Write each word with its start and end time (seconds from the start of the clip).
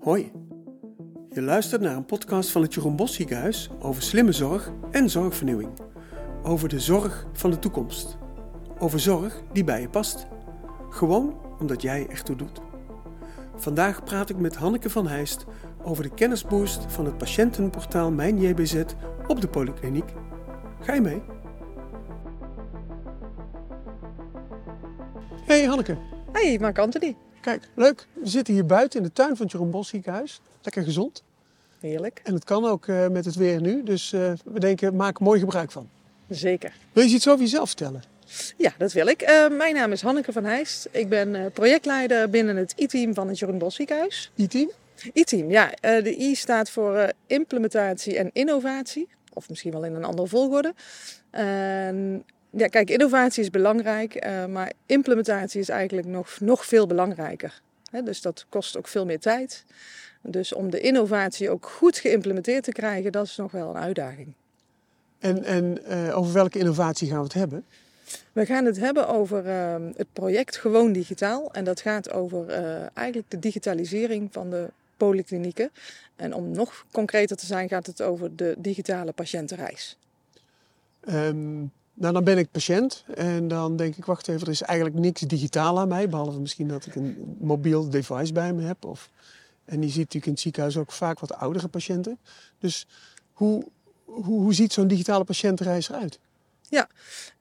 Hoi. 0.00 0.32
Je 1.30 1.42
luistert 1.42 1.80
naar 1.80 1.96
een 1.96 2.04
podcast 2.04 2.50
van 2.50 2.62
het 2.62 2.74
Jeroen 2.74 2.96
Bos 2.96 3.14
Ziekenhuis 3.14 3.70
over 3.78 4.02
slimme 4.02 4.32
zorg 4.32 4.72
en 4.90 5.10
zorgvernieuwing. 5.10 5.70
Over 6.42 6.68
de 6.68 6.80
zorg 6.80 7.26
van 7.32 7.50
de 7.50 7.58
toekomst. 7.58 8.18
Over 8.78 9.00
zorg 9.00 9.42
die 9.52 9.64
bij 9.64 9.80
je 9.80 9.88
past. 9.88 10.26
Gewoon 10.90 11.40
omdat 11.58 11.82
jij 11.82 12.06
ertoe 12.08 12.36
doet. 12.36 12.60
Vandaag 13.56 14.04
praat 14.04 14.30
ik 14.30 14.36
met 14.36 14.56
Hanneke 14.56 14.90
van 14.90 15.06
Heijst 15.06 15.44
over 15.82 16.02
de 16.02 16.14
kennisboost 16.14 16.92
van 16.92 17.04
het 17.04 17.18
patiëntenportaal 17.18 18.10
Mijn 18.10 18.40
JBZ 18.40 18.82
op 19.26 19.40
de 19.40 19.48
polykliniek. 19.48 20.12
Ga 20.80 20.94
je 20.94 21.00
mee? 21.00 21.22
Hey 25.44 25.64
Hanneke. 25.64 25.96
Hey, 26.32 26.58
Mark 26.60 26.78
Anthony. 26.78 27.16
Kijk, 27.40 27.68
leuk. 27.74 28.06
We 28.12 28.28
zitten 28.28 28.54
hier 28.54 28.66
buiten 28.66 28.98
in 28.98 29.06
de 29.06 29.12
tuin 29.12 29.36
van 29.36 29.44
het 29.44 29.52
Jeroen 29.52 29.70
Bos 29.70 29.88
Ziekenhuis. 29.88 30.40
Lekker 30.62 30.82
gezond. 30.82 31.22
Heerlijk. 31.80 32.20
En 32.24 32.34
het 32.34 32.44
kan 32.44 32.64
ook 32.64 32.86
uh, 32.86 33.08
met 33.08 33.24
het 33.24 33.34
weer 33.34 33.60
nu. 33.60 33.82
Dus 33.82 34.12
uh, 34.12 34.32
we 34.44 34.60
denken, 34.60 34.96
maak 34.96 35.18
er 35.18 35.24
mooi 35.24 35.40
gebruik 35.40 35.70
van. 35.70 35.88
Zeker. 36.28 36.72
Wil 36.92 37.04
je 37.04 37.14
iets 37.14 37.28
over 37.28 37.40
jezelf 37.40 37.66
vertellen? 37.66 38.02
Ja, 38.56 38.72
dat 38.78 38.92
wil 38.92 39.06
ik. 39.06 39.22
Uh, 39.22 39.48
mijn 39.48 39.74
naam 39.74 39.92
is 39.92 40.02
Hanneke 40.02 40.32
van 40.32 40.44
Heijst. 40.44 40.88
Ik 40.90 41.08
ben 41.08 41.52
projectleider 41.52 42.30
binnen 42.30 42.56
het 42.56 42.74
I-team 42.76 43.14
van 43.14 43.28
het 43.28 43.38
Jeroen 43.38 43.58
Bos 43.58 43.74
Ziekenhuis. 43.74 44.30
I-team? 44.36 44.70
I-team, 45.14 45.50
ja. 45.50 45.72
de 45.80 46.16
I 46.18 46.34
staat 46.34 46.70
voor 46.70 47.12
implementatie 47.26 48.18
en 48.18 48.30
innovatie. 48.32 49.08
Of 49.32 49.48
misschien 49.48 49.72
wel 49.72 49.84
in 49.84 49.94
een 49.94 50.04
andere 50.04 50.28
volgorde. 50.28 50.74
Ja, 52.50 52.66
kijk, 52.66 52.90
innovatie 52.90 53.42
is 53.42 53.50
belangrijk, 53.50 54.26
uh, 54.26 54.46
maar 54.46 54.72
implementatie 54.86 55.60
is 55.60 55.68
eigenlijk 55.68 56.08
nog, 56.08 56.40
nog 56.40 56.64
veel 56.64 56.86
belangrijker. 56.86 57.60
Dus 58.04 58.22
dat 58.22 58.46
kost 58.48 58.76
ook 58.76 58.88
veel 58.88 59.04
meer 59.04 59.20
tijd. 59.20 59.64
Dus 60.22 60.52
om 60.52 60.70
de 60.70 60.80
innovatie 60.80 61.50
ook 61.50 61.66
goed 61.66 61.98
geïmplementeerd 61.98 62.64
te 62.64 62.72
krijgen, 62.72 63.12
dat 63.12 63.26
is 63.26 63.36
nog 63.36 63.52
wel 63.52 63.68
een 63.68 63.82
uitdaging. 63.82 64.32
En, 65.18 65.44
en 65.44 65.78
uh, 65.88 66.16
over 66.18 66.32
welke 66.32 66.58
innovatie 66.58 67.08
gaan 67.08 67.18
we 67.18 67.24
het 67.24 67.32
hebben? 67.32 67.64
We 68.32 68.46
gaan 68.46 68.64
het 68.64 68.78
hebben 68.78 69.08
over 69.08 69.46
uh, 69.46 69.74
het 69.96 70.12
project 70.12 70.56
Gewoon 70.56 70.92
Digitaal. 70.92 71.52
En 71.52 71.64
dat 71.64 71.80
gaat 71.80 72.12
over 72.12 72.48
eigenlijk 72.94 73.30
de 73.30 73.38
digitalisering 73.38 74.28
van 74.32 74.50
de 74.50 74.70
polyklinieken. 74.96 75.70
En 76.16 76.34
om 76.34 76.50
nog 76.50 76.84
concreter 76.90 77.36
te 77.36 77.46
zijn, 77.46 77.68
gaat 77.68 77.86
het 77.86 78.02
over 78.02 78.36
de 78.36 78.54
digitale 78.58 79.12
patiëntenreis. 79.12 79.98
Um, 81.08 81.72
nou, 82.00 82.12
dan 82.12 82.24
ben 82.24 82.38
ik 82.38 82.50
patiënt 82.50 83.04
en 83.14 83.48
dan 83.48 83.76
denk 83.76 83.96
ik, 83.96 84.04
wacht 84.04 84.28
even, 84.28 84.40
er 84.40 84.52
is 84.52 84.62
eigenlijk 84.62 84.98
niks 84.98 85.20
digitaal 85.20 85.78
aan 85.78 85.88
mij. 85.88 86.08
Behalve 86.08 86.40
misschien 86.40 86.68
dat 86.68 86.86
ik 86.86 86.94
een 86.94 87.36
mobiel 87.40 87.90
device 87.90 88.32
bij 88.32 88.52
me 88.52 88.62
heb. 88.62 88.84
Of, 88.84 89.10
en 89.64 89.82
je 89.82 89.88
ziet 89.88 89.96
natuurlijk 89.96 90.26
in 90.26 90.32
het 90.32 90.40
ziekenhuis 90.40 90.76
ook 90.76 90.92
vaak 90.92 91.20
wat 91.20 91.34
oudere 91.34 91.68
patiënten. 91.68 92.18
Dus 92.58 92.86
hoe, 93.32 93.64
hoe, 94.04 94.40
hoe 94.40 94.54
ziet 94.54 94.72
zo'n 94.72 94.88
digitale 94.88 95.24
patiëntenreis 95.24 95.88
eruit? 95.88 96.18
Ja, 96.68 96.88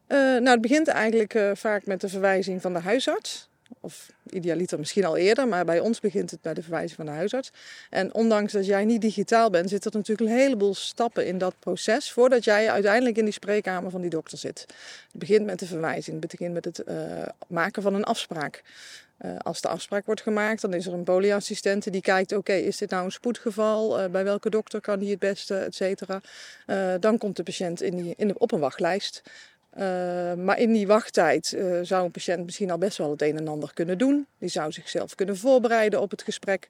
uh, 0.07 0.17
nou 0.17 0.49
het 0.49 0.61
begint 0.61 0.87
eigenlijk 0.87 1.33
uh, 1.33 1.51
vaak 1.53 1.85
met 1.85 2.01
de 2.01 2.09
verwijzing 2.09 2.61
van 2.61 2.73
de 2.73 2.79
huisarts. 2.79 3.49
Of 3.81 4.11
idealiter 4.29 4.79
misschien 4.79 5.05
al 5.05 5.17
eerder, 5.17 5.47
maar 5.47 5.65
bij 5.65 5.79
ons 5.79 5.99
begint 5.99 6.31
het 6.31 6.41
bij 6.41 6.53
de 6.53 6.61
verwijzing 6.61 6.95
van 6.95 7.05
de 7.05 7.11
huisarts. 7.11 7.51
En 7.89 8.13
ondanks 8.13 8.53
dat 8.53 8.65
jij 8.65 8.85
niet 8.85 9.01
digitaal 9.01 9.49
bent, 9.49 9.69
zit 9.69 9.85
er 9.85 9.91
natuurlijk 9.93 10.29
een 10.29 10.37
heleboel 10.37 10.75
stappen 10.75 11.25
in 11.25 11.37
dat 11.37 11.55
proces 11.59 12.11
voordat 12.11 12.43
jij 12.43 12.69
uiteindelijk 12.71 13.17
in 13.17 13.23
die 13.23 13.33
spreekkamer 13.33 13.91
van 13.91 14.01
die 14.01 14.09
dokter 14.09 14.37
zit. 14.37 14.65
Het 15.11 15.19
begint 15.19 15.45
met 15.45 15.59
de 15.59 15.65
verwijzing, 15.65 16.21
het 16.21 16.31
begint 16.31 16.53
met 16.53 16.65
het 16.65 16.81
uh, 16.87 16.95
maken 17.47 17.81
van 17.81 17.93
een 17.93 18.03
afspraak. 18.03 18.63
Uh, 19.25 19.31
als 19.37 19.61
de 19.61 19.67
afspraak 19.67 20.05
wordt 20.05 20.21
gemaakt, 20.21 20.61
dan 20.61 20.73
is 20.73 20.85
er 20.85 20.93
een 20.93 21.03
polyassistente 21.03 21.89
die 21.89 22.01
kijkt: 22.01 22.33
oké, 22.33 22.53
is 22.53 22.77
dit 22.77 22.89
nou 22.89 23.05
een 23.05 23.11
spoedgeval? 23.11 24.03
Uh, 24.03 24.09
bij 24.09 24.23
welke 24.23 24.49
dokter 24.49 24.81
kan 24.81 24.99
die 24.99 25.09
het 25.09 25.19
beste, 25.19 25.55
et 25.55 25.75
cetera. 25.75 26.21
dan 26.99 27.17
komt 27.17 27.35
de 27.35 27.43
patiënt 27.43 27.81
in 27.81 27.95
die, 27.95 28.13
in 28.17 28.27
de, 28.27 28.37
op 28.37 28.51
een 28.51 28.59
wachtlijst. 28.59 29.21
Uh, 29.77 30.33
maar 30.33 30.59
in 30.59 30.73
die 30.73 30.87
wachttijd 30.87 31.53
uh, 31.55 31.79
zou 31.81 32.05
een 32.05 32.11
patiënt 32.11 32.45
misschien 32.45 32.71
al 32.71 32.77
best 32.77 32.97
wel 32.97 33.11
het 33.11 33.21
een 33.21 33.37
en 33.37 33.47
ander 33.47 33.73
kunnen 33.73 33.97
doen. 33.97 34.27
Die 34.37 34.49
zou 34.49 34.71
zichzelf 34.71 35.15
kunnen 35.15 35.37
voorbereiden 35.37 36.01
op 36.01 36.11
het 36.11 36.21
gesprek. 36.21 36.67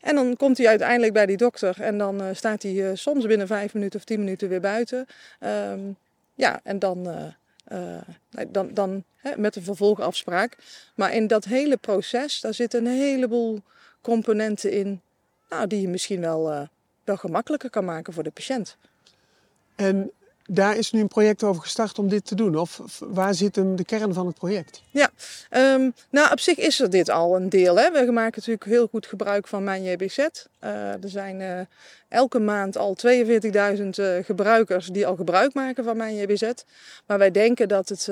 En 0.00 0.14
dan 0.14 0.36
komt 0.36 0.58
hij 0.58 0.68
uiteindelijk 0.68 1.12
bij 1.12 1.26
die 1.26 1.36
dokter 1.36 1.80
en 1.80 1.98
dan 1.98 2.22
uh, 2.22 2.28
staat 2.32 2.62
hij 2.62 2.96
soms 2.96 3.26
binnen 3.26 3.46
vijf 3.46 3.74
minuten 3.74 3.98
of 3.98 4.04
tien 4.04 4.18
minuten 4.18 4.48
weer 4.48 4.60
buiten. 4.60 5.06
Um, 5.40 5.96
ja, 6.34 6.60
en 6.62 6.78
dan, 6.78 7.08
dan, 8.48 8.74
dan 8.74 9.04
hè, 9.16 9.36
met 9.36 9.56
een 9.56 9.62
vervolgafspraak. 9.62 10.56
Maar 10.94 11.14
in 11.14 11.26
dat 11.26 11.44
hele 11.44 11.76
proces, 11.76 12.40
daar 12.40 12.54
zitten 12.54 12.86
een 12.86 12.92
heleboel 12.92 13.60
componenten 14.00 14.72
in 14.72 15.00
nou, 15.50 15.66
die 15.66 15.80
je 15.80 15.88
misschien 15.88 16.20
wel, 16.20 16.68
wel 17.04 17.16
gemakkelijker 17.16 17.70
kan 17.70 17.84
maken 17.84 18.12
voor 18.12 18.22
de 18.22 18.30
patiënt. 18.30 18.76
En 19.76 20.10
daar 20.52 20.76
is 20.76 20.90
nu 20.90 21.00
een 21.00 21.08
project 21.08 21.42
over 21.42 21.62
gestart 21.62 21.98
om 21.98 22.08
dit 22.08 22.24
te 22.24 22.34
doen. 22.34 22.56
Of 22.56 22.80
waar 22.98 23.34
zit 23.34 23.56
hem 23.56 23.76
de 23.76 23.84
kern 23.84 24.14
van 24.14 24.26
het 24.26 24.34
project? 24.34 24.82
Ja, 24.90 25.10
um, 25.50 25.94
nou 26.10 26.32
op 26.32 26.40
zich 26.40 26.56
is 26.56 26.80
er 26.80 26.90
dit 26.90 27.08
al 27.08 27.36
een 27.36 27.48
deel. 27.48 27.76
Hè. 27.76 27.90
We 27.90 28.12
maken 28.12 28.34
natuurlijk 28.36 28.64
heel 28.64 28.86
goed 28.86 29.06
gebruik 29.06 29.48
van 29.48 29.64
Mijn 29.64 29.82
JBZ. 29.82 30.18
Uh, 30.18 30.22
er 30.92 31.08
zijn 31.08 31.40
uh, 31.40 31.60
elke 32.08 32.38
maand 32.38 32.76
al 32.76 32.96
42.000 33.06 33.12
uh, 33.20 34.24
gebruikers 34.24 34.86
die 34.86 35.06
al 35.06 35.16
gebruik 35.16 35.54
maken 35.54 35.84
van 35.84 35.96
Mijn 35.96 36.16
JBZ. 36.16 36.50
Maar 37.06 37.18
wij 37.18 37.30
denken 37.30 37.68
dat, 37.68 37.88
het, 37.88 38.08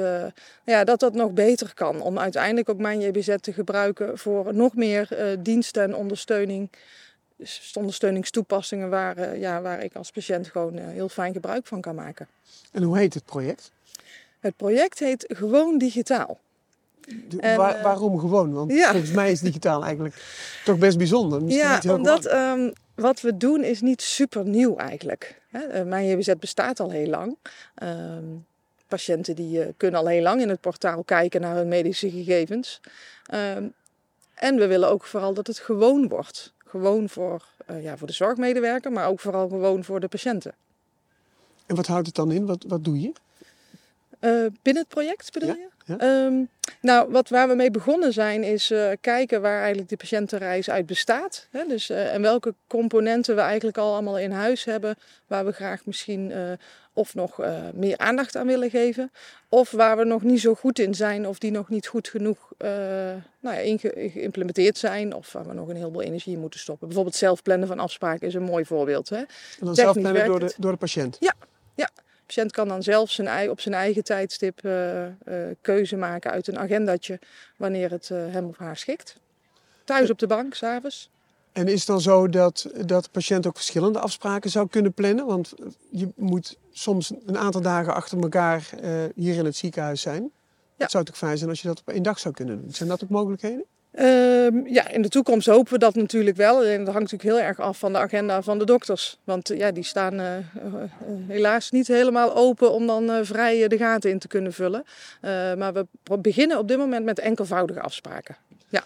ja, 0.64 0.84
dat 0.84 1.00
dat 1.00 1.14
nog 1.14 1.32
beter 1.32 1.74
kan. 1.74 2.00
Om 2.00 2.18
uiteindelijk 2.18 2.68
ook 2.68 2.78
Mijn 2.78 3.00
JBZ 3.00 3.34
te 3.40 3.52
gebruiken 3.52 4.18
voor 4.18 4.54
nog 4.54 4.74
meer 4.74 5.36
diensten 5.42 5.82
en 5.82 5.94
ondersteuning 5.94 6.70
dus 7.38 7.72
ondersteuningstoepassingen 7.74 8.90
waar, 8.90 9.18
uh, 9.18 9.40
ja, 9.40 9.60
waar 9.60 9.82
ik 9.82 9.94
als 9.94 10.10
patiënt 10.10 10.48
gewoon 10.48 10.78
uh, 10.78 10.86
heel 10.86 11.08
fijn 11.08 11.32
gebruik 11.32 11.66
van 11.66 11.80
kan 11.80 11.94
maken. 11.94 12.28
En 12.72 12.82
hoe 12.82 12.98
heet 12.98 13.14
het 13.14 13.24
project? 13.24 13.70
Het 14.40 14.56
project 14.56 14.98
heet 14.98 15.24
Gewoon 15.28 15.78
Digitaal. 15.78 16.38
De, 17.28 17.40
en, 17.40 17.56
waar, 17.56 17.76
uh, 17.76 17.82
waarom 17.82 18.18
gewoon? 18.18 18.52
Want 18.52 18.72
ja. 18.72 18.90
volgens 18.90 19.12
mij 19.12 19.30
is 19.30 19.40
digitaal 19.40 19.84
eigenlijk 19.84 20.14
toch 20.64 20.78
best 20.78 20.98
bijzonder. 20.98 21.42
Misschien 21.42 21.90
ja, 21.90 21.94
omdat 21.94 22.32
um, 22.32 22.72
wat 22.94 23.20
we 23.20 23.36
doen 23.36 23.64
is 23.64 23.80
niet 23.80 24.02
super 24.02 24.44
nieuw 24.44 24.76
eigenlijk. 24.76 25.40
Hè? 25.48 25.84
Mijn 25.84 26.06
JBZ 26.06 26.32
bestaat 26.38 26.80
al 26.80 26.90
heel 26.90 27.06
lang. 27.06 27.36
Um, 27.82 28.46
patiënten 28.88 29.36
die 29.36 29.74
kunnen 29.76 30.00
al 30.00 30.06
heel 30.06 30.22
lang 30.22 30.40
in 30.40 30.48
het 30.48 30.60
portaal 30.60 31.04
kijken 31.04 31.40
naar 31.40 31.54
hun 31.54 31.68
medische 31.68 32.10
gegevens. 32.10 32.80
Um, 33.34 33.72
en 34.34 34.56
we 34.56 34.66
willen 34.66 34.88
ook 34.88 35.04
vooral 35.04 35.34
dat 35.34 35.46
het 35.46 35.58
gewoon 35.58 36.08
wordt. 36.08 36.52
Gewoon 36.68 37.08
voor, 37.08 37.44
uh, 37.70 37.82
ja, 37.82 37.96
voor 37.96 38.06
de 38.06 38.12
zorgmedewerker, 38.12 38.92
maar 38.92 39.08
ook 39.08 39.20
vooral 39.20 39.48
gewoon 39.48 39.84
voor 39.84 40.00
de 40.00 40.08
patiënten. 40.08 40.54
En 41.66 41.76
wat 41.76 41.86
houdt 41.86 42.06
het 42.06 42.16
dan 42.16 42.32
in? 42.32 42.46
Wat, 42.46 42.64
wat 42.68 42.84
doe 42.84 43.00
je? 43.00 43.12
Uh, 44.20 44.46
binnen 44.62 44.82
het 44.82 44.88
project 44.88 45.32
bedoel 45.32 45.48
ja? 45.48 45.54
je? 45.54 45.68
Ja. 45.88 46.24
Um, 46.24 46.48
nou, 46.80 47.10
wat, 47.10 47.28
waar 47.28 47.48
we 47.48 47.54
mee 47.54 47.70
begonnen 47.70 48.12
zijn, 48.12 48.42
is 48.42 48.70
uh, 48.70 48.90
kijken 49.00 49.40
waar 49.40 49.58
eigenlijk 49.58 49.88
de 49.88 49.96
patiëntenreis 49.96 50.70
uit 50.70 50.86
bestaat. 50.86 51.48
Hè? 51.50 51.64
Dus, 51.68 51.90
uh, 51.90 52.14
en 52.14 52.22
welke 52.22 52.54
componenten 52.66 53.34
we 53.34 53.40
eigenlijk 53.40 53.78
al 53.78 53.92
allemaal 53.92 54.18
in 54.18 54.30
huis 54.30 54.64
hebben, 54.64 54.96
waar 55.26 55.44
we 55.44 55.52
graag 55.52 55.86
misschien 55.86 56.32
of 56.92 57.14
nog 57.14 57.40
meer 57.74 57.98
aandacht 57.98 58.36
aan 58.36 58.46
willen 58.46 58.70
geven. 58.70 59.12
Of 59.48 59.70
waar 59.70 59.96
we 59.96 60.04
nog 60.04 60.22
niet 60.22 60.40
zo 60.40 60.54
goed 60.54 60.78
in 60.78 60.94
zijn, 60.94 61.26
of 61.26 61.38
die 61.38 61.50
nog 61.50 61.68
niet 61.68 61.86
goed 61.86 62.08
genoeg 62.08 62.52
nou 63.40 63.56
ja, 63.56 63.78
geïmplementeerd 63.78 64.78
zijn. 64.78 65.14
Of 65.14 65.32
waar 65.32 65.46
we 65.46 65.52
nog 65.52 65.68
een 65.68 65.76
heleboel 65.76 66.02
energie 66.02 66.34
in 66.34 66.40
moeten 66.40 66.60
stoppen. 66.60 66.86
Bijvoorbeeld 66.86 67.16
zelfplannen 67.16 67.68
van 67.68 67.78
afspraken 67.78 68.26
is 68.26 68.34
een 68.34 68.42
mooi 68.42 68.64
voorbeeld. 68.64 69.08
Hè? 69.08 69.16
En 69.16 69.26
dan 69.60 69.74
zelfplannen 69.74 70.26
door 70.26 70.40
de, 70.40 70.54
door 70.56 70.72
de 70.72 70.78
patiënt? 70.78 71.16
Ja, 71.20 71.34
ja. 71.74 71.90
De 72.28 72.34
patiënt 72.34 72.52
kan 72.52 72.68
dan 72.68 72.82
zelf 72.82 73.10
zijn, 73.10 73.50
op 73.50 73.60
zijn 73.60 73.74
eigen 73.74 74.04
tijdstip 74.04 74.64
uh, 74.64 75.04
uh, 75.04 75.10
keuze 75.60 75.96
maken 75.96 76.30
uit 76.30 76.46
een 76.46 76.58
agendatje 76.58 77.18
wanneer 77.56 77.90
het 77.90 78.08
uh, 78.12 78.18
hem 78.32 78.46
of 78.46 78.56
haar 78.56 78.76
schikt. 78.76 79.16
Thuis 79.84 80.10
op 80.10 80.18
de 80.18 80.26
bank, 80.26 80.54
s'avonds. 80.54 81.10
En 81.52 81.68
is 81.68 81.78
het 81.78 81.86
dan 81.86 82.00
zo 82.00 82.28
dat, 82.28 82.70
dat 82.86 83.04
de 83.04 83.10
patiënt 83.10 83.46
ook 83.46 83.56
verschillende 83.56 83.98
afspraken 83.98 84.50
zou 84.50 84.68
kunnen 84.68 84.92
plannen? 84.92 85.26
Want 85.26 85.54
je 85.90 86.08
moet 86.16 86.58
soms 86.72 87.12
een 87.26 87.38
aantal 87.38 87.60
dagen 87.60 87.94
achter 87.94 88.18
elkaar 88.18 88.70
hier 89.14 89.34
in 89.34 89.44
het 89.44 89.56
ziekenhuis 89.56 90.00
zijn. 90.00 90.22
Ja. 90.22 90.30
Het 90.76 90.90
zou 90.90 91.04
toch 91.04 91.16
fijn 91.16 91.38
zijn 91.38 91.50
als 91.50 91.62
je 91.62 91.68
dat 91.68 91.80
op 91.80 91.88
één 91.88 92.02
dag 92.02 92.18
zou 92.18 92.34
kunnen 92.34 92.60
doen. 92.60 92.72
Zijn 92.72 92.88
dat 92.88 93.02
ook 93.02 93.10
mogelijkheden? 93.10 93.64
Uh, 93.98 94.72
ja, 94.72 94.88
in 94.88 95.02
de 95.02 95.08
toekomst 95.08 95.46
hopen 95.46 95.72
we 95.72 95.78
dat 95.78 95.94
natuurlijk 95.94 96.36
wel. 96.36 96.64
En 96.64 96.84
dat 96.84 96.94
hangt 96.94 97.12
natuurlijk 97.12 97.38
heel 97.38 97.48
erg 97.48 97.60
af 97.60 97.78
van 97.78 97.92
de 97.92 97.98
agenda 97.98 98.42
van 98.42 98.58
de 98.58 98.64
dokters. 98.64 99.18
Want 99.24 99.50
uh, 99.50 99.58
ja, 99.58 99.70
die 99.70 99.84
staan 99.84 100.20
uh, 100.20 100.32
helaas 101.26 101.70
niet 101.70 101.86
helemaal 101.86 102.36
open 102.36 102.72
om 102.72 102.86
dan 102.86 103.24
vrij 103.26 103.68
de 103.68 103.76
gaten 103.76 104.10
in 104.10 104.18
te 104.18 104.28
kunnen 104.28 104.52
vullen. 104.52 104.84
maar 105.58 105.72
we 105.72 105.86
beginnen 106.20 106.58
op 106.58 106.68
dit 106.68 106.78
moment 106.78 107.04
met 107.04 107.18
enkelvoudige 107.18 107.80
afspraken. 107.80 108.36
Ja. 108.68 108.84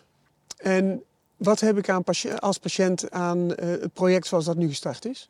En 0.57 1.03
wat 1.37 1.61
heb 1.61 1.79
ik 1.79 1.89
aan 1.89 2.05
als 2.39 2.59
patiënt 2.59 3.11
aan 3.11 3.49
het 3.49 3.93
project 3.93 4.27
zoals 4.27 4.45
dat 4.45 4.57
nu 4.57 4.69
gestart 4.69 5.05
is? 5.05 5.29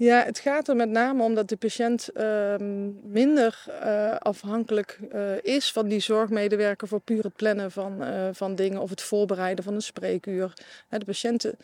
Ja, 0.00 0.24
het 0.24 0.38
gaat 0.38 0.68
er 0.68 0.76
met 0.76 0.88
name 0.88 1.22
om 1.22 1.34
dat 1.34 1.48
de 1.48 1.56
patiënt 1.56 2.08
ehm, 2.08 2.90
minder 3.12 3.64
uh, 3.68 4.16
afhankelijk 4.16 4.98
uh, 5.14 5.42
is 5.42 5.72
van 5.72 5.88
die 5.88 6.00
zorgmedewerker 6.00 6.88
voor 6.88 7.00
puur 7.00 7.22
het 7.22 7.36
plannen 7.36 7.70
van, 7.70 8.02
uh, 8.02 8.28
van 8.32 8.54
dingen 8.54 8.80
of 8.80 8.90
het 8.90 9.02
voorbereiden 9.02 9.64
van 9.64 9.74
een 9.74 9.82
spreekuur. 9.82 10.52
de 10.88 11.04
patiënten 11.04 11.56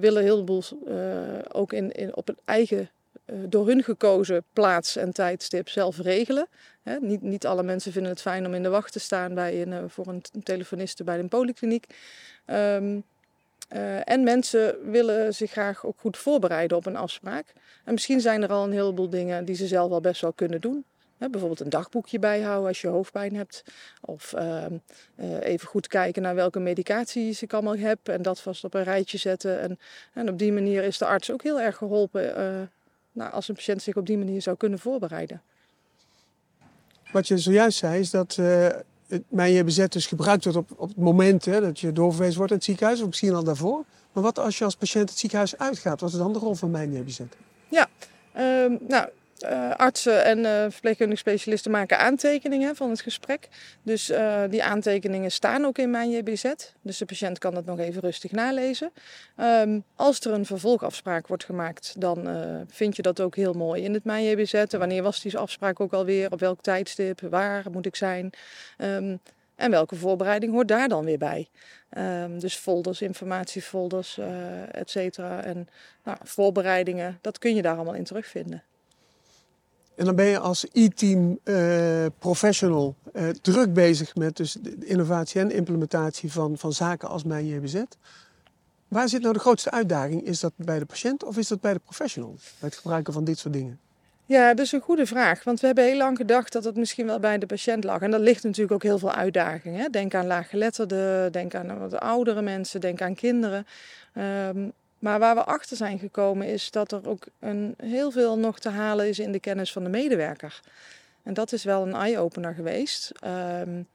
willen 0.00 0.22
heel 0.22 0.46
veel 0.46 0.64
ook 1.52 1.72
in, 1.72 1.92
in, 1.92 2.16
op 2.16 2.28
een 2.28 2.38
eigen, 2.44 2.90
door 3.48 3.66
hun 3.66 3.82
gekozen 3.82 4.44
plaats 4.52 4.96
en 4.96 5.12
tijdstip 5.12 5.68
zelf 5.68 5.98
regelen. 5.98 6.46
niet, 7.00 7.22
niet 7.22 7.46
alle 7.46 7.62
mensen 7.62 7.92
vinden 7.92 8.10
het 8.10 8.20
fijn 8.20 8.46
om 8.46 8.54
in 8.54 8.62
de 8.62 8.68
wacht 8.68 8.92
te 8.92 9.00
staan 9.00 9.34
bij 9.34 9.62
een, 9.62 9.90
voor 9.90 10.06
een 10.06 10.22
telefoniste 10.42 11.04
bij 11.04 11.18
een 11.18 11.28
polykliniek. 11.28 11.86
Um, 12.46 13.04
uh, 13.72 14.08
en 14.08 14.24
mensen 14.24 14.90
willen 14.90 15.34
zich 15.34 15.50
graag 15.50 15.86
ook 15.86 16.00
goed 16.00 16.16
voorbereiden 16.16 16.76
op 16.76 16.86
een 16.86 16.96
afspraak. 16.96 17.52
En 17.84 17.92
misschien 17.92 18.20
zijn 18.20 18.42
er 18.42 18.52
al 18.52 18.64
een 18.64 18.72
heleboel 18.72 19.10
dingen 19.10 19.44
die 19.44 19.54
ze 19.54 19.66
zelf 19.66 19.90
al 19.90 20.00
best 20.00 20.20
wel 20.20 20.32
kunnen 20.32 20.60
doen. 20.60 20.84
bijvoorbeeld 21.18 21.60
een 21.60 21.68
dagboekje 21.68 22.18
bijhouden 22.18 22.68
als 22.68 22.80
je 22.80 22.88
hoofdpijn 22.88 23.36
hebt. 23.36 23.64
Of 24.00 24.34
uh, 24.36 24.64
uh, 25.16 25.40
even 25.40 25.68
goed 25.68 25.86
kijken 25.86 26.22
naar 26.22 26.34
welke 26.34 26.60
medicaties 26.60 27.42
ik 27.42 27.52
allemaal 27.52 27.76
heb. 27.76 28.08
En 28.08 28.22
dat 28.22 28.40
vast 28.40 28.64
op 28.64 28.74
een 28.74 28.84
rijtje 28.84 29.18
zetten. 29.18 29.60
En, 29.60 29.78
en 30.12 30.28
op 30.28 30.38
die 30.38 30.52
manier 30.52 30.82
is 30.82 30.98
de 30.98 31.06
arts 31.06 31.30
ook 31.30 31.42
heel 31.42 31.60
erg 31.60 31.76
geholpen 31.76 32.38
uh, 32.38 32.62
nou, 33.12 33.32
als 33.32 33.48
een 33.48 33.54
patiënt 33.54 33.82
zich 33.82 33.96
op 33.96 34.06
die 34.06 34.18
manier 34.18 34.42
zou 34.42 34.56
kunnen 34.56 34.78
voorbereiden. 34.78 35.42
Wat 37.12 37.28
je 37.28 37.38
zojuist 37.38 37.78
zei 37.78 38.00
is 38.00 38.10
dat 38.10 38.38
mijn 39.28 39.52
JBZ 39.52 39.86
dus 39.88 40.06
gebruikt 40.06 40.44
wordt 40.44 40.58
op, 40.58 40.70
op 40.76 40.88
het 40.88 40.96
moment 40.96 41.44
hè, 41.44 41.60
dat 41.60 41.80
je 41.80 41.92
doorverwezen 41.92 42.36
wordt 42.36 42.50
in 42.50 42.56
het 42.56 42.66
ziekenhuis, 42.66 43.00
of 43.00 43.06
misschien 43.06 43.34
al 43.34 43.44
daarvoor. 43.44 43.84
Maar 44.12 44.22
wat 44.22 44.38
als 44.38 44.58
je 44.58 44.64
als 44.64 44.76
patiënt 44.76 45.10
het 45.10 45.18
ziekenhuis 45.18 45.58
uitgaat? 45.58 46.00
Wat 46.00 46.10
is 46.10 46.18
dan 46.18 46.32
de 46.32 46.38
rol 46.38 46.54
van 46.54 46.70
mijn 46.70 46.92
JBZ? 46.92 47.20
Ja, 47.68 47.88
um, 48.36 48.78
nou, 48.88 49.08
uh, 49.50 49.70
artsen 49.70 50.24
en 50.24 50.38
uh, 50.38 50.64
verpleegkundige 50.68 51.20
specialisten 51.20 51.70
maken 51.70 51.98
aantekeningen 51.98 52.76
van 52.76 52.90
het 52.90 53.00
gesprek. 53.00 53.48
Dus 53.82 54.10
uh, 54.10 54.42
die 54.50 54.62
aantekeningen 54.62 55.30
staan 55.30 55.64
ook 55.64 55.78
in 55.78 55.90
mijn 55.90 56.10
JBZ. 56.10 56.52
Dus 56.82 56.98
de 56.98 57.04
patiënt 57.04 57.38
kan 57.38 57.54
dat 57.54 57.64
nog 57.64 57.78
even 57.78 58.00
rustig 58.00 58.32
nalezen. 58.32 58.90
Um, 59.40 59.84
als 59.94 60.20
er 60.20 60.32
een 60.32 60.46
vervolgafspraak 60.46 61.26
wordt 61.26 61.44
gemaakt, 61.44 61.94
dan 61.98 62.28
vind 62.70 62.96
je 62.96 63.02
dat 63.02 63.20
ook 63.20 63.36
heel 63.36 63.52
mooi 63.52 63.82
in 63.82 63.94
het 63.94 64.04
Mijn 64.04 64.24
JBZ. 64.24 64.54
En 64.54 64.78
wanneer 64.78 65.02
was 65.02 65.20
die 65.20 65.38
afspraak 65.38 65.80
ook 65.80 65.92
alweer? 65.92 66.32
Op 66.32 66.40
welk 66.40 66.60
tijdstip? 66.62 67.20
Waar 67.20 67.64
moet 67.70 67.86
ik 67.86 67.96
zijn? 67.96 68.30
Um, 68.78 69.20
en 69.56 69.70
welke 69.70 69.96
voorbereiding 69.96 70.52
hoort 70.52 70.68
daar 70.68 70.88
dan 70.88 71.04
weer 71.04 71.18
bij? 71.18 71.48
Um, 71.98 72.38
dus 72.38 72.54
folders, 72.54 73.02
informatiefolders, 73.02 74.18
et 74.70 74.90
cetera. 74.90 75.44
En 75.44 75.68
nou, 76.04 76.18
voorbereidingen, 76.22 77.18
dat 77.20 77.38
kun 77.38 77.54
je 77.54 77.62
daar 77.62 77.74
allemaal 77.74 77.94
in 77.94 78.04
terugvinden. 78.04 78.62
En 79.96 80.04
dan 80.04 80.14
ben 80.14 80.26
je 80.26 80.38
als 80.38 80.66
e-team 80.72 81.38
uh, 81.44 82.06
professional 82.18 82.94
uh, 83.12 83.28
druk 83.28 83.72
bezig 83.72 84.14
met 84.14 84.36
dus 84.36 84.52
de 84.52 84.76
innovatie 84.84 85.40
en 85.40 85.50
implementatie 85.50 86.32
van, 86.32 86.58
van 86.58 86.72
zaken 86.72 87.08
als 87.08 87.24
mijn 87.24 87.46
JBZ. 87.46 87.82
Waar 88.88 89.08
zit 89.08 89.22
nou 89.22 89.32
de 89.32 89.40
grootste 89.40 89.70
uitdaging? 89.70 90.22
Is 90.22 90.40
dat 90.40 90.52
bij 90.56 90.78
de 90.78 90.84
patiënt 90.84 91.24
of 91.24 91.36
is 91.36 91.48
dat 91.48 91.60
bij 91.60 91.72
de 91.72 91.78
professional? 91.78 92.34
Bij 92.34 92.68
het 92.68 92.76
gebruiken 92.76 93.12
van 93.12 93.24
dit 93.24 93.38
soort 93.38 93.54
dingen? 93.54 93.80
Ja, 94.26 94.54
dat 94.54 94.64
is 94.66 94.72
een 94.72 94.80
goede 94.80 95.06
vraag. 95.06 95.44
Want 95.44 95.60
we 95.60 95.66
hebben 95.66 95.84
heel 95.84 95.96
lang 95.96 96.16
gedacht 96.16 96.52
dat 96.52 96.64
het 96.64 96.76
misschien 96.76 97.06
wel 97.06 97.18
bij 97.18 97.38
de 97.38 97.46
patiënt 97.46 97.84
lag. 97.84 98.00
En 98.00 98.10
dat 98.10 98.20
ligt 98.20 98.42
natuurlijk 98.42 98.72
ook 98.72 98.82
heel 98.82 98.98
veel 98.98 99.12
uitdagingen. 99.12 99.92
Denk 99.92 100.14
aan 100.14 100.26
laaggeletterden, 100.26 101.32
denk 101.32 101.54
aan 101.54 101.78
wat 101.78 101.94
oudere 101.94 102.42
mensen, 102.42 102.80
denk 102.80 103.02
aan 103.02 103.14
kinderen. 103.14 103.66
Um, 104.14 104.72
maar 104.98 105.18
waar 105.18 105.34
we 105.34 105.44
achter 105.44 105.76
zijn 105.76 105.98
gekomen 105.98 106.46
is 106.46 106.70
dat 106.70 106.92
er 106.92 107.08
ook 107.08 107.26
een, 107.38 107.74
heel 107.82 108.10
veel 108.10 108.38
nog 108.38 108.58
te 108.58 108.68
halen 108.68 109.08
is 109.08 109.18
in 109.18 109.32
de 109.32 109.40
kennis 109.40 109.72
van 109.72 109.84
de 109.84 109.90
medewerker. 109.90 110.60
En 111.22 111.34
dat 111.34 111.52
is 111.52 111.64
wel 111.64 111.86
een 111.86 111.94
eye-opener 111.94 112.54
geweest. 112.54 113.12
Um, 113.24 113.86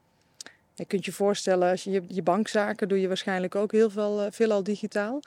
je 0.74 0.84
kunt 0.84 1.04
je 1.04 1.12
voorstellen, 1.12 1.70
als 1.70 1.84
je, 1.84 2.02
je 2.08 2.22
bankzaken 2.22 2.88
doe 2.88 3.00
je 3.00 3.08
waarschijnlijk 3.08 3.54
ook 3.54 3.72
heel 3.72 3.90
veel, 3.90 4.24
uh, 4.24 4.26
veelal 4.30 4.62
digitaal. 4.62 5.20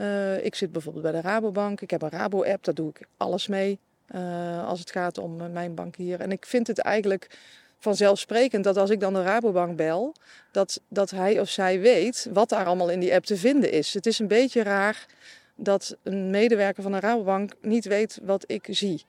Uh, 0.00 0.44
ik 0.44 0.54
zit 0.54 0.72
bijvoorbeeld 0.72 1.04
bij 1.04 1.12
de 1.12 1.20
Rabobank. 1.20 1.80
Ik 1.80 1.90
heb 1.90 2.02
een 2.02 2.10
Rabo-app, 2.10 2.64
daar 2.64 2.74
doe 2.74 2.88
ik 2.88 3.06
alles 3.16 3.46
mee. 3.46 3.78
Uh, 4.14 4.66
als 4.66 4.80
het 4.80 4.90
gaat 4.90 5.18
om 5.18 5.52
mijn 5.52 5.74
bank 5.74 5.96
hier. 5.96 6.20
En 6.20 6.32
ik 6.32 6.46
vind 6.46 6.66
het 6.66 6.78
eigenlijk 6.78 7.38
vanzelfsprekend 7.82 8.64
dat 8.64 8.76
als 8.76 8.90
ik 8.90 9.00
dan 9.00 9.14
de 9.14 9.22
Rabobank 9.22 9.76
bel, 9.76 10.14
dat, 10.50 10.80
dat 10.88 11.10
hij 11.10 11.40
of 11.40 11.48
zij 11.48 11.80
weet 11.80 12.28
wat 12.32 12.48
daar 12.48 12.64
allemaal 12.64 12.90
in 12.90 13.00
die 13.00 13.14
app 13.14 13.24
te 13.24 13.36
vinden 13.36 13.72
is. 13.72 13.94
Het 13.94 14.06
is 14.06 14.18
een 14.18 14.28
beetje 14.28 14.62
raar 14.62 15.06
dat 15.54 15.96
een 16.02 16.30
medewerker 16.30 16.82
van 16.82 16.92
een 16.92 17.00
Rabobank 17.00 17.52
niet 17.60 17.84
weet 17.84 18.18
wat 18.22 18.44
ik 18.46 18.66
zie. 18.70 19.04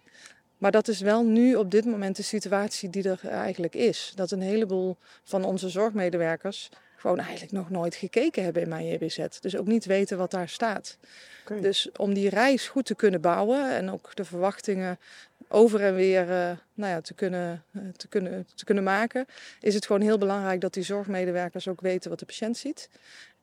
Maar 0.58 0.72
dat 0.72 0.88
is 0.88 1.00
wel 1.00 1.24
nu 1.24 1.56
op 1.56 1.72
dit 1.72 1.86
moment 1.86 2.16
de 2.16 2.24
situatie 2.24 2.90
die 2.90 3.10
er 3.10 3.20
eigenlijk 3.24 3.76
is. 3.76 4.12
Dat 4.16 4.32
een 4.32 4.42
heleboel 4.42 4.98
van 5.24 5.44
onze 5.44 5.70
zorgmedewerkers 5.70 6.70
gewoon 7.04 7.20
eigenlijk 7.20 7.52
nog 7.52 7.70
nooit 7.70 7.96
gekeken 7.96 8.44
hebben 8.44 8.62
in 8.62 8.70
mijn 8.70 8.88
JBZ. 8.88 9.26
Dus 9.40 9.58
ook 9.58 9.68
niet 9.68 9.86
weten 9.86 10.18
wat 10.18 10.32
daar 10.32 10.50
staat. 10.50 10.98
Okay. 11.42 11.62
Dus 11.62 11.90
om 11.98 12.14
die 12.14 12.30
reis 12.30 12.68
goed 12.68 12.86
te 12.86 12.96
kunnen 12.96 13.22
bouwen 13.22 13.76
en 13.76 13.92
ook 13.92 14.16
de 14.16 14.26
verwachtingen 14.26 15.00
over 15.48 15.82
en 15.82 15.96
weer 15.96 16.30
uh, 16.30 16.52
nou 16.74 16.92
ja, 16.92 17.02
te, 17.02 17.14
kunnen, 17.14 17.64
uh, 17.72 17.82
te, 17.98 18.08
kunnen, 18.08 18.48
te 18.56 18.66
kunnen 18.66 18.84
maken, 18.84 19.26
is 19.62 19.74
het 19.74 19.86
gewoon 19.86 20.02
heel 20.02 20.18
belangrijk 20.18 20.62
dat 20.62 20.74
die 20.74 20.84
zorgmedewerkers 20.84 21.68
ook 21.68 21.82
weten 21.82 22.10
wat 22.10 22.20
de 22.20 22.26
patiënt 22.26 22.58
ziet. 22.58 22.90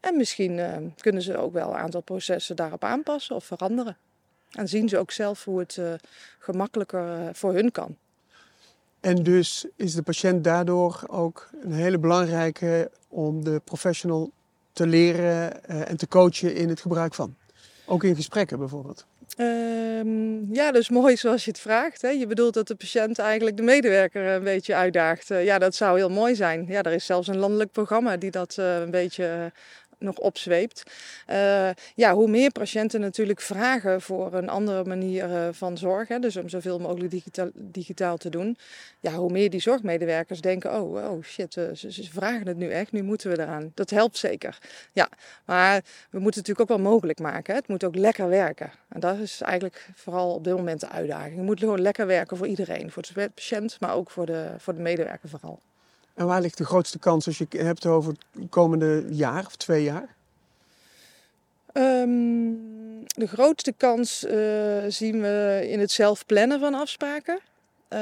En 0.00 0.16
misschien 0.16 0.58
uh, 0.58 0.76
kunnen 0.96 1.22
ze 1.22 1.36
ook 1.36 1.52
wel 1.52 1.68
een 1.68 1.80
aantal 1.80 2.00
processen 2.02 2.56
daarop 2.56 2.84
aanpassen 2.84 3.36
of 3.36 3.44
veranderen. 3.44 3.96
En 4.50 4.68
zien 4.68 4.88
ze 4.88 4.98
ook 4.98 5.10
zelf 5.10 5.44
hoe 5.44 5.58
het 5.58 5.78
gemakkelijker 6.38 7.34
voor 7.34 7.54
hun 7.54 7.70
kan. 7.70 7.96
En 9.00 9.22
dus 9.22 9.66
is 9.76 9.94
de 9.94 10.02
patiënt 10.02 10.44
daardoor 10.44 11.04
ook 11.06 11.50
een 11.62 11.72
hele 11.72 11.98
belangrijke 11.98 12.90
om 13.08 13.44
de 13.44 13.60
professional 13.64 14.30
te 14.72 14.86
leren 14.86 15.64
en 15.64 15.96
te 15.96 16.08
coachen 16.08 16.54
in 16.54 16.68
het 16.68 16.80
gebruik 16.80 17.14
van. 17.14 17.34
Ook 17.86 18.04
in 18.04 18.14
gesprekken 18.14 18.58
bijvoorbeeld. 18.58 19.06
Um, 19.36 20.54
ja, 20.54 20.72
is 20.72 20.88
mooi 20.88 21.16
zoals 21.16 21.44
je 21.44 21.50
het 21.50 21.60
vraagt. 21.60 22.02
Hè. 22.02 22.08
Je 22.08 22.26
bedoelt 22.26 22.54
dat 22.54 22.66
de 22.66 22.74
patiënt 22.74 23.18
eigenlijk 23.18 23.56
de 23.56 23.62
medewerker 23.62 24.26
een 24.26 24.44
beetje 24.44 24.74
uitdaagt. 24.74 25.30
Uh, 25.30 25.44
ja, 25.44 25.58
dat 25.58 25.74
zou 25.74 25.98
heel 25.98 26.08
mooi 26.08 26.34
zijn. 26.34 26.66
Ja, 26.68 26.82
er 26.82 26.92
is 26.92 27.06
zelfs 27.06 27.28
een 27.28 27.38
landelijk 27.38 27.72
programma 27.72 28.16
die 28.16 28.30
dat 28.30 28.56
uh, 28.58 28.80
een 28.80 28.90
beetje 28.90 29.52
nog 30.00 30.16
opzweept. 30.16 30.82
Uh, 31.30 31.70
ja, 31.94 32.14
hoe 32.14 32.28
meer 32.28 32.52
patiënten 32.52 33.00
natuurlijk 33.00 33.40
vragen 33.40 34.00
voor 34.00 34.34
een 34.34 34.48
andere 34.48 34.84
manier 34.84 35.28
uh, 35.28 35.48
van 35.52 35.78
zorgen, 35.78 36.20
dus 36.20 36.36
om 36.36 36.48
zoveel 36.48 36.78
mogelijk 36.78 37.10
digitaal, 37.10 37.48
digitaal, 37.54 38.16
te 38.16 38.28
doen, 38.28 38.56
ja, 39.00 39.12
hoe 39.12 39.30
meer 39.30 39.50
die 39.50 39.60
zorgmedewerkers 39.60 40.40
denken, 40.40 40.80
oh, 40.80 41.10
oh 41.10 41.22
shit, 41.22 41.52
ze, 41.52 41.70
ze, 41.74 42.10
vragen 42.10 42.46
het 42.46 42.56
nu 42.56 42.70
echt, 42.70 42.92
nu 42.92 43.02
moeten 43.02 43.30
we 43.30 43.40
eraan. 43.40 43.72
Dat 43.74 43.90
helpt 43.90 44.16
zeker. 44.16 44.58
Ja, 44.92 45.08
maar 45.44 45.80
we 46.10 46.18
moeten 46.18 46.40
het 46.40 46.48
natuurlijk 46.48 46.60
ook 46.70 46.82
wel 46.82 46.92
mogelijk 46.92 47.18
maken. 47.18 47.54
Hè. 47.54 47.58
Het 47.58 47.68
moet 47.68 47.84
ook 47.84 47.96
lekker 47.96 48.28
werken. 48.28 48.70
En 48.88 49.00
dat 49.00 49.18
is 49.18 49.40
eigenlijk 49.40 49.88
vooral 49.94 50.34
op 50.34 50.44
dit 50.44 50.56
moment 50.56 50.80
de 50.80 50.88
uitdaging. 50.88 51.36
Het 51.36 51.44
moet 51.44 51.58
gewoon 51.58 51.80
lekker 51.80 52.06
werken 52.06 52.36
voor 52.36 52.46
iedereen, 52.46 52.90
voor 52.90 53.02
de 53.14 53.30
patiënt, 53.34 53.76
maar 53.80 53.94
ook 53.94 54.10
voor 54.10 54.26
de, 54.26 54.54
voor 54.58 54.74
de 54.74 54.80
medewerker 54.80 55.28
vooral. 55.28 55.60
En 56.14 56.26
waar 56.26 56.40
ligt 56.40 56.58
de 56.58 56.64
grootste 56.64 56.98
kans 56.98 57.26
als 57.26 57.38
je 57.38 57.46
het 57.48 57.60
hebt 57.60 57.86
over 57.86 58.14
het 58.32 58.48
komende 58.48 59.04
jaar 59.10 59.46
of 59.46 59.56
twee 59.56 59.82
jaar? 59.82 60.14
Um, 61.74 63.04
de 63.06 63.26
grootste 63.26 63.72
kans 63.72 64.24
uh, 64.24 64.32
zien 64.88 65.20
we 65.20 65.66
in 65.68 65.80
het 65.80 65.90
zelf 65.90 66.26
plannen 66.26 66.60
van 66.60 66.74
afspraken. 66.74 67.40
Uh, 67.92 67.98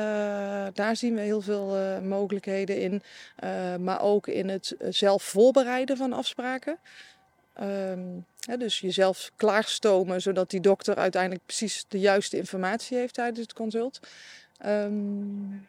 daar 0.72 0.96
zien 0.96 1.14
we 1.14 1.20
heel 1.20 1.40
veel 1.40 1.76
uh, 1.76 1.98
mogelijkheden 1.98 2.80
in. 2.80 3.02
maar 3.82 4.00
ook 4.00 4.26
in 4.26 4.48
het 4.48 4.76
zelf 4.88 5.22
voorbereiden 5.22 5.96
van 5.96 6.12
afspraken. 6.12 6.78
Hè, 8.48 8.56
dus 8.58 8.80
jezelf 8.80 9.30
klaarstomen 9.36 10.22
zodat 10.22 10.50
die 10.50 10.60
dokter 10.60 10.94
uiteindelijk 10.94 11.46
precies 11.46 11.84
de 11.88 11.98
juiste 11.98 12.36
informatie 12.36 12.96
heeft 12.96 13.14
tijdens 13.14 13.38
het 13.38 13.52
consult. 13.52 14.00
Um, 14.66 15.68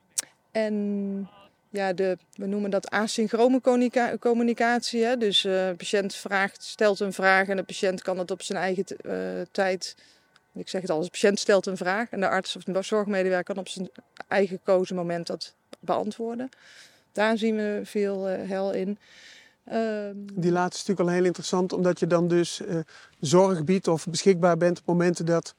en 0.51 1.29
ja, 1.69 1.93
de, 1.93 2.17
we 2.33 2.45
noemen 2.45 2.69
dat 2.69 2.89
asynchrone 2.89 3.61
communicatie. 4.19 5.03
Hè? 5.03 5.17
Dus 5.17 5.41
de 5.41 5.73
patiënt 5.77 6.15
vraagt, 6.15 6.63
stelt 6.63 6.99
een 6.99 7.13
vraag 7.13 7.47
en 7.47 7.57
de 7.57 7.63
patiënt 7.63 8.01
kan 8.01 8.17
het 8.17 8.31
op 8.31 8.41
zijn 8.41 8.59
eigen 8.59 8.85
uh, 9.05 9.13
tijd. 9.51 9.95
Ik 10.53 10.69
zeg 10.69 10.81
het 10.81 10.89
al, 10.89 11.01
de 11.01 11.09
patiënt 11.09 11.39
stelt 11.39 11.65
een 11.65 11.77
vraag 11.77 12.09
en 12.09 12.19
de 12.19 12.29
arts 12.29 12.55
of 12.55 12.63
de 12.63 12.81
zorgmedewerker 12.81 13.53
kan 13.53 13.63
op 13.63 13.67
zijn 13.67 13.89
eigen 14.27 14.57
gekozen 14.57 14.95
moment 14.95 15.27
dat 15.27 15.53
beantwoorden. 15.79 16.49
Daar 17.11 17.38
zien 17.38 17.55
we 17.55 17.81
veel 17.83 18.29
uh, 18.29 18.49
hel 18.49 18.73
in. 18.73 18.97
Ehm, 19.65 20.15
Die 20.33 20.51
laatste 20.51 20.81
is 20.81 20.88
natuurlijk 20.88 20.99
al 20.99 21.15
heel 21.15 21.25
interessant, 21.25 21.73
omdat 21.73 21.99
je 21.99 22.07
dan 22.07 22.27
dus 22.27 22.61
zorg 23.19 23.63
biedt 23.63 23.88
of 23.88 24.07
beschikbaar 24.07 24.57
bent 24.57 24.79
op 24.79 24.85
momenten 24.85 25.25
dat 25.25 25.55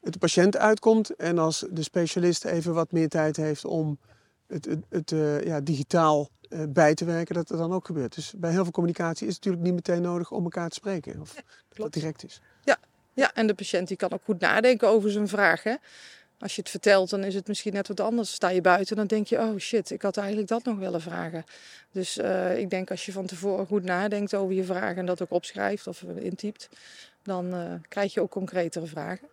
het 0.00 0.12
de 0.12 0.18
patiënt 0.18 0.56
uitkomt. 0.56 1.16
En 1.16 1.38
als 1.38 1.64
de 1.70 1.82
specialist 1.82 2.44
even 2.44 2.74
wat 2.74 2.92
meer 2.92 3.08
tijd 3.08 3.36
heeft 3.36 3.64
om 3.64 3.98
het, 4.48 4.64
het, 4.64 4.84
het 4.88 5.10
uh, 5.10 5.44
ja, 5.44 5.60
digitaal 5.60 6.28
uh, 6.48 6.62
bij 6.68 6.94
te 6.94 7.04
werken, 7.04 7.34
dat 7.34 7.50
er 7.50 7.56
dan 7.56 7.72
ook 7.72 7.86
gebeurt. 7.86 8.14
Dus 8.14 8.32
bij 8.36 8.50
heel 8.50 8.62
veel 8.62 8.72
communicatie 8.72 9.26
is 9.26 9.34
het 9.34 9.44
natuurlijk 9.44 9.74
niet 9.74 9.86
meteen 9.86 10.02
nodig 10.02 10.30
om 10.30 10.44
elkaar 10.44 10.68
te 10.68 10.74
spreken. 10.74 11.20
Of 11.20 11.34
ja, 11.34 11.42
dat 11.68 11.76
dat 11.76 11.92
direct 11.92 12.24
is. 12.24 12.40
Ja, 12.64 12.78
Ja, 13.14 13.34
en 13.34 13.46
de 13.46 13.54
patiënt 13.54 13.88
die 13.88 13.96
kan 13.96 14.12
ook 14.12 14.24
goed 14.24 14.40
nadenken 14.40 14.88
over 14.88 15.10
zijn 15.10 15.28
vraag. 15.28 15.62
Hè? 15.62 15.74
Als 16.38 16.54
je 16.54 16.60
het 16.60 16.70
vertelt, 16.70 17.10
dan 17.10 17.24
is 17.24 17.34
het 17.34 17.48
misschien 17.48 17.72
net 17.72 17.88
wat 17.88 18.00
anders. 18.00 18.32
Sta 18.32 18.48
je 18.48 18.60
buiten, 18.60 18.96
dan 18.96 19.06
denk 19.06 19.26
je, 19.26 19.38
oh 19.38 19.56
shit, 19.56 19.90
ik 19.90 20.02
had 20.02 20.16
eigenlijk 20.16 20.48
dat 20.48 20.64
nog 20.64 20.78
willen 20.78 21.00
vragen. 21.00 21.44
Dus 21.92 22.18
uh, 22.18 22.58
ik 22.58 22.70
denk 22.70 22.90
als 22.90 23.06
je 23.06 23.12
van 23.12 23.26
tevoren 23.26 23.66
goed 23.66 23.84
nadenkt 23.84 24.34
over 24.34 24.54
je 24.54 24.64
vragen 24.64 24.96
en 24.96 25.06
dat 25.06 25.22
ook 25.22 25.30
opschrijft 25.30 25.86
of 25.86 26.02
intypt, 26.02 26.68
dan 27.22 27.54
uh, 27.54 27.72
krijg 27.88 28.14
je 28.14 28.20
ook 28.20 28.30
concretere 28.30 28.86
vragen. 28.86 29.28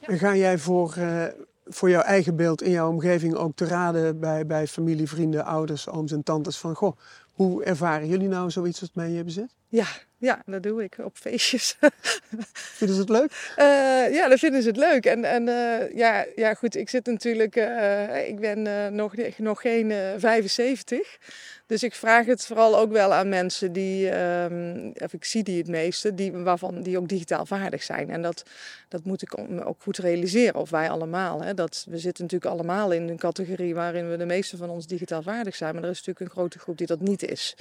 Ja. 0.00 0.06
En 0.06 0.18
ga 0.18 0.36
jij 0.36 0.58
voor, 0.58 0.94
uh, 0.98 1.24
voor 1.68 1.90
jouw 1.90 2.00
eigen 2.00 2.36
beeld 2.36 2.62
in 2.62 2.70
jouw 2.70 2.88
omgeving 2.88 3.34
ook 3.34 3.56
te 3.56 3.64
raden 3.64 4.20
bij, 4.20 4.46
bij 4.46 4.66
familie, 4.66 5.08
vrienden, 5.08 5.44
ouders, 5.44 5.88
ooms 5.88 6.12
en 6.12 6.22
tantes 6.22 6.58
van, 6.58 6.74
goh, 6.74 6.96
hoe 7.32 7.64
ervaren 7.64 8.08
jullie 8.08 8.28
nou 8.28 8.50
zoiets 8.50 8.80
als 8.80 8.90
mij 8.94 9.10
je 9.10 9.24
bezit? 9.24 9.54
Ja, 9.68 9.86
ja, 10.18 10.42
dat 10.46 10.62
doe 10.62 10.82
ik 10.82 10.96
op 10.98 11.16
feestjes. 11.16 11.76
vinden 12.78 12.96
ze 12.96 13.02
het 13.02 13.10
leuk? 13.10 13.54
Uh, 13.58 14.14
ja, 14.14 14.28
dat 14.28 14.38
vinden 14.38 14.62
ze 14.62 14.68
het 14.68 14.76
leuk. 14.76 15.06
En, 15.06 15.24
en 15.24 15.46
uh, 15.46 15.96
ja, 15.96 16.26
ja, 16.36 16.54
goed, 16.54 16.76
ik 16.76 16.88
zit 16.88 17.06
natuurlijk, 17.06 17.56
uh, 17.56 18.28
ik 18.28 18.40
ben 18.40 18.62
nog, 18.94 19.14
nog 19.36 19.60
geen 19.60 19.92
75. 20.16 21.18
Dus 21.68 21.82
ik 21.82 21.94
vraag 21.94 22.26
het 22.26 22.46
vooral 22.46 22.78
ook 22.78 22.92
wel 22.92 23.14
aan 23.14 23.28
mensen 23.28 23.72
die, 23.72 24.18
um, 24.18 24.92
of 24.98 25.12
ik 25.12 25.24
zie 25.24 25.42
die 25.42 25.58
het 25.58 25.68
meeste, 25.68 26.14
die, 26.14 26.32
waarvan 26.32 26.82
die 26.82 26.98
ook 26.98 27.08
digitaal 27.08 27.46
vaardig 27.46 27.82
zijn. 27.82 28.10
En 28.10 28.22
dat, 28.22 28.42
dat 28.88 29.04
moet 29.04 29.22
ik 29.22 29.38
ook 29.64 29.82
goed 29.82 29.98
realiseren, 29.98 30.60
of 30.60 30.70
wij 30.70 30.90
allemaal. 30.90 31.42
Hè. 31.42 31.54
Dat, 31.54 31.86
we 31.88 31.98
zitten 31.98 32.24
natuurlijk 32.24 32.52
allemaal 32.52 32.92
in 32.92 33.08
een 33.08 33.18
categorie 33.18 33.74
waarin 33.74 34.10
we 34.10 34.16
de 34.16 34.26
meeste 34.26 34.56
van 34.56 34.70
ons 34.70 34.86
digitaal 34.86 35.22
vaardig 35.22 35.56
zijn. 35.56 35.74
Maar 35.74 35.82
er 35.82 35.90
is 35.90 35.96
natuurlijk 35.96 36.26
een 36.26 36.36
grote 36.36 36.58
groep 36.58 36.78
die 36.78 36.86
dat 36.86 37.00
niet 37.00 37.22
is. 37.22 37.56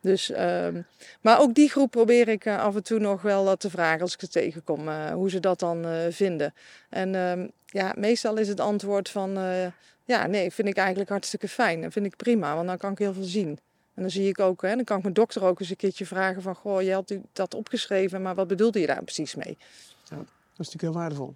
Dus, 0.00 0.30
um, 0.30 0.86
maar 1.20 1.40
ook 1.40 1.54
die 1.54 1.70
groep 1.70 1.90
probeer 1.90 2.28
ik 2.28 2.44
uh, 2.44 2.62
af 2.62 2.74
en 2.74 2.82
toe 2.82 2.98
nog 2.98 3.22
wel 3.22 3.46
uh, 3.46 3.52
te 3.52 3.70
vragen 3.70 4.00
als 4.00 4.12
ik 4.12 4.20
ze 4.20 4.28
tegenkom, 4.28 4.88
uh, 4.88 5.10
hoe 5.10 5.30
ze 5.30 5.40
dat 5.40 5.58
dan 5.58 5.86
vinden. 6.10 6.54
En 6.88 7.14
um, 7.14 7.50
ja, 7.66 7.94
meestal 7.96 8.36
is 8.36 8.48
het 8.48 8.60
antwoord 8.60 9.08
van, 9.08 9.38
ja, 10.04 10.26
nee, 10.26 10.52
vind 10.52 10.68
ik 10.68 10.76
eigenlijk 10.76 11.10
hartstikke 11.10 11.48
fijn. 11.48 11.82
Dat 11.82 11.92
vind 11.92 12.06
ik 12.06 12.16
prima, 12.16 12.54
want 12.54 12.66
dan 12.66 12.78
kan 12.78 12.92
ik 12.92 12.98
heel 12.98 13.12
veel 13.12 13.22
zien. 13.22 13.58
En 13.94 14.02
dan 14.02 14.10
zie 14.10 14.28
ik 14.28 14.40
ook, 14.40 14.62
hè, 14.62 14.74
dan 14.74 14.84
kan 14.84 14.96
ik 14.96 15.02
mijn 15.02 15.14
dokter 15.14 15.44
ook 15.44 15.60
eens 15.60 15.70
een 15.70 15.76
keertje 15.76 16.06
vragen 16.06 16.42
van, 16.42 16.54
goh, 16.54 16.82
je 16.82 16.92
had 16.92 17.14
dat 17.32 17.54
opgeschreven, 17.54 18.22
maar 18.22 18.34
wat 18.34 18.48
bedoelde 18.48 18.80
je 18.80 18.86
daar 18.86 19.02
precies 19.02 19.34
mee? 19.34 19.58
Ja, 20.04 20.16
dat 20.16 20.26
is 20.66 20.72
natuurlijk 20.72 20.82
heel 20.82 20.92
waardevol. 20.92 21.34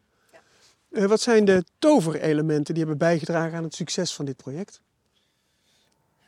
Ja. 0.90 1.06
wat 1.06 1.20
zijn 1.20 1.44
de 1.44 1.64
toverelementen 1.78 2.74
die 2.74 2.82
hebben 2.82 2.98
bijgedragen 2.98 3.56
aan 3.56 3.62
het 3.62 3.74
succes 3.74 4.14
van 4.14 4.24
dit 4.24 4.36
project? 4.36 4.80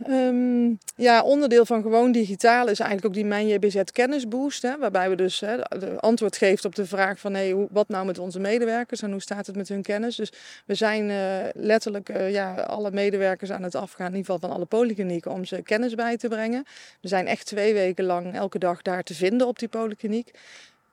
Um, 0.09 0.79
ja, 0.97 1.23
onderdeel 1.23 1.67
van 1.67 1.83
gewoon 1.83 2.13
digitaal 2.13 2.69
is 2.69 2.79
eigenlijk 2.79 3.07
ook 3.07 3.15
die 3.15 3.25
Mijn 3.25 3.49
JBZ 3.49 3.83
kennisboost. 3.93 4.63
Hè, 4.63 4.79
waarbij 4.79 5.11
we 5.11 5.17
dus 5.17 5.41
hè, 5.41 5.65
antwoord 6.01 6.37
geeft 6.37 6.65
op 6.65 6.75
de 6.75 6.87
vraag 6.87 7.19
van 7.19 7.35
hey, 7.35 7.67
wat 7.71 7.89
nou 7.89 8.07
met 8.07 8.19
onze 8.19 8.41
medewerkers 8.41 9.03
en 9.03 9.11
hoe 9.11 9.21
staat 9.21 9.47
het 9.47 9.57
met 9.57 9.69
hun 9.69 9.83
kennis. 9.83 10.17
Dus 10.17 10.33
we 10.65 10.75
zijn 10.75 11.09
uh, 11.09 11.37
letterlijk 11.55 12.09
uh, 12.09 12.31
ja, 12.31 12.55
alle 12.55 12.91
medewerkers 12.91 13.51
aan 13.51 13.63
het 13.63 13.75
afgaan, 13.75 14.11
in 14.11 14.17
ieder 14.17 14.33
geval 14.33 14.49
van 14.49 14.57
alle 14.57 14.67
polyklinieken, 14.67 15.31
om 15.31 15.45
ze 15.45 15.63
kennis 15.63 15.95
bij 15.95 16.17
te 16.17 16.29
brengen. 16.29 16.65
We 17.01 17.09
zijn 17.09 17.27
echt 17.27 17.47
twee 17.47 17.75
weken 17.75 18.05
lang 18.05 18.35
elke 18.35 18.59
dag 18.59 18.83
daar 18.83 19.03
te 19.03 19.15
vinden 19.15 19.47
op 19.47 19.59
die 19.59 19.69
polykliniek. 19.69 20.31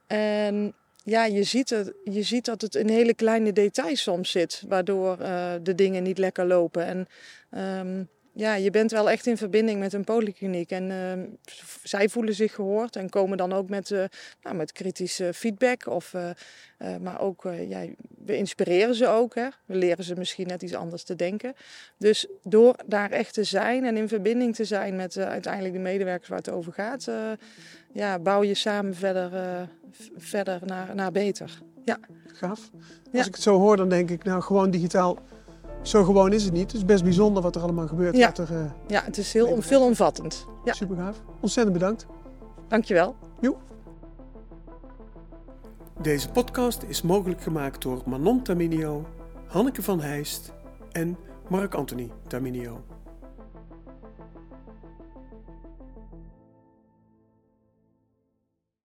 En 0.08 0.74
ja, 1.03 1.25
je 1.25 1.43
ziet, 1.43 1.70
het, 1.70 1.93
je 2.03 2.24
ziet 2.24 2.46
dat 2.46 2.62
het 2.62 2.75
in 2.75 2.89
hele 2.89 3.13
kleine 3.13 3.53
details 3.53 4.01
soms 4.01 4.31
zit, 4.31 4.63
waardoor 4.67 5.17
uh, 5.22 5.51
de 5.62 5.75
dingen 5.75 6.03
niet 6.03 6.17
lekker 6.17 6.46
lopen. 6.46 6.86
En 6.86 7.08
um, 7.79 8.10
ja, 8.33 8.55
je 8.55 8.71
bent 8.71 8.91
wel 8.91 9.09
echt 9.09 9.27
in 9.27 9.38
verbinding 9.38 9.79
met 9.79 9.93
een 9.93 10.03
polykliniek. 10.03 10.71
En 10.71 10.89
uh, 10.89 11.23
zij 11.83 12.09
voelen 12.09 12.33
zich 12.33 12.55
gehoord 12.55 12.95
en 12.95 13.09
komen 13.09 13.38
dan 13.38 13.53
ook 13.53 13.69
met, 13.69 13.89
uh, 13.89 14.03
nou, 14.41 14.55
met 14.55 14.71
kritische 14.71 15.33
feedback. 15.33 15.88
Of, 15.88 16.13
uh, 16.13 16.29
maar 17.01 17.21
ook, 17.21 17.47
ja, 17.67 17.85
we 18.25 18.38
inspireren 18.38 18.95
ze 18.95 19.07
ook. 19.07 19.35
Hè? 19.35 19.47
We 19.65 19.75
leren 19.75 20.03
ze 20.03 20.15
misschien 20.17 20.47
net 20.47 20.61
iets 20.61 20.75
anders 20.75 21.03
te 21.03 21.15
denken. 21.15 21.53
Dus 21.97 22.27
door 22.43 22.75
daar 22.85 23.11
echt 23.11 23.33
te 23.33 23.43
zijn 23.43 23.85
en 23.85 23.97
in 23.97 24.07
verbinding 24.07 24.55
te 24.55 24.65
zijn 24.65 24.95
met 24.95 25.17
uiteindelijk 25.17 25.73
de 25.73 25.79
medewerkers 25.79 26.29
waar 26.29 26.38
het 26.38 26.50
over 26.50 26.73
gaat, 26.73 27.07
ja, 27.93 28.19
bouw 28.19 28.43
je 28.43 28.53
samen 28.53 28.95
verder, 28.95 29.31
verder 30.17 30.59
naar, 30.65 30.95
naar 30.95 31.11
beter. 31.11 31.61
Ja. 31.85 32.00
Gaaf. 32.25 32.69
Als 32.73 33.11
ja. 33.11 33.19
ik 33.19 33.33
het 33.33 33.41
zo 33.41 33.59
hoor, 33.59 33.77
dan 33.77 33.89
denk 33.89 34.09
ik, 34.09 34.23
nou 34.23 34.41
gewoon 34.41 34.71
digitaal 34.71 35.19
zo 35.81 36.03
gewoon 36.03 36.33
is 36.33 36.43
het 36.43 36.53
niet. 36.53 36.71
Het 36.71 36.73
is 36.73 36.85
best 36.85 37.03
bijzonder 37.03 37.43
wat 37.43 37.55
er 37.55 37.61
allemaal 37.61 37.88
gebeurt. 37.88 38.17
Ja, 38.17 38.35
er, 38.35 38.51
uh, 38.51 38.63
ja 38.88 39.03
het 39.03 39.17
is 39.17 39.33
heel 39.33 39.61
veelomvattend. 39.61 40.47
Ja. 40.63 40.73
Super 40.73 40.95
gaaf. 40.95 41.21
Ontzettend 41.39 41.77
bedankt. 41.77 42.05
Dankjewel. 42.67 43.15
Jo. 43.39 43.57
Deze 46.01 46.29
podcast 46.29 46.83
is 46.88 47.01
mogelijk 47.01 47.41
gemaakt 47.41 47.81
door 47.81 48.01
Manon 48.05 48.41
Taminio, 48.41 49.05
Hanneke 49.47 49.81
van 49.81 50.01
Heijst 50.01 50.53
en 50.91 51.17
Mark 51.47 51.73
Anthony 51.73 52.11
Taminio. 52.27 52.83